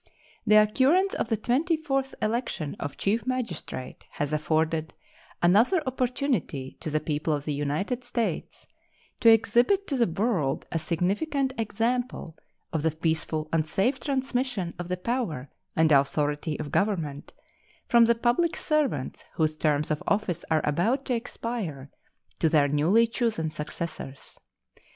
[0.47, 4.95] The occurrence of the twenty fourth election of Chief Magistrate has afforded
[5.43, 8.65] another opportunity to the people of the United States
[9.19, 12.35] to exhibit to the world a significant example
[12.73, 17.33] of the peaceful and safe transmission of the power and authority of government
[17.87, 21.91] from the public servants whose terms of office are about to expire
[22.39, 24.39] to their newly chosen successors.